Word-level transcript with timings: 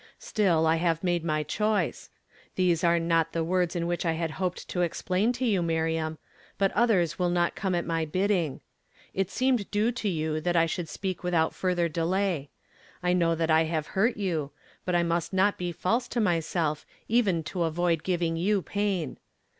Still, 0.17 0.65
I 0.65 0.77
have 0.77 1.03
made 1.03 1.23
my 1.23 1.43
choice. 1.43 2.09
Tliese 2.57 2.83
are 2.83 2.97
not 2.97 3.33
the 3.33 3.43
words 3.43 3.75
in 3.75 3.85
which 3.85 4.03
I 4.03 4.13
had 4.13 4.31
hoped 4.31 4.67
to 4.69 4.81
explain 4.81 5.31
to 5.33 5.45
you, 5.45 5.61
Miriam; 5.61 6.17
but 6.57 6.71
others 6.71 7.19
will 7.19 7.29
not 7.29 7.53
come 7.53 7.75
at 7.75 7.85
my 7.85 8.05
bidding. 8.05 8.61
It 9.13 9.29
seemed 9.29 9.69
due 9.69 9.91
to 9.91 10.09
you 10.09 10.41
that 10.41 10.55
I 10.55 10.65
should 10.65 10.89
speak 10.89 11.23
without 11.23 11.53
further 11.53 11.87
delay. 11.87 12.49
I 13.03 13.13
know 13.13 13.35
tliat 13.35 13.51
I 13.51 13.65
have 13.65 13.85
hurt 13.93 14.17
you, 14.17 14.49
but 14.85 14.95
I 14.95 15.03
must 15.03 15.33
not 15.33 15.59
be 15.59 15.71
false 15.71 16.07
to 16.07 16.19
myself 16.19 16.83
even 17.07 17.43
to 17.43 17.61
avoid 17.61 18.01
giving 18.01 18.35
you 18.35 18.63
pain. 18.63 19.19